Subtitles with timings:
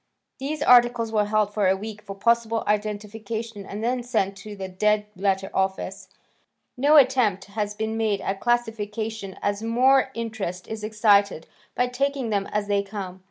[0.39, 4.67] These articles were held for a week for possible identification and then sent to the
[4.67, 6.07] Dead Letter Office.
[6.75, 11.45] No attempt has been made at classification as more interest is excited
[11.75, 13.19] by taking them as they come.